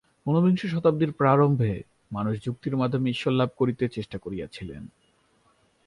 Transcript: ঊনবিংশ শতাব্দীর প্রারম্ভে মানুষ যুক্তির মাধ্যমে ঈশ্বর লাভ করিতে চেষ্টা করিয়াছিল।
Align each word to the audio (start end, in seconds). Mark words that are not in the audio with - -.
ঊনবিংশ 0.25 0.61
শতাব্দীর 0.65 1.11
প্রারম্ভে 1.11 1.81
মানুষ 2.11 2.45
যুক্তির 2.45 2.77
মাধ্যমে 2.77 3.09
ঈশ্বর 3.09 3.33
লাভ 3.33 3.49
করিতে 3.57 3.89
চেষ্টা 3.89 4.17
করিয়াছিল। 4.17 4.69